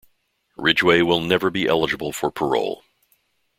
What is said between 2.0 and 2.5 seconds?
for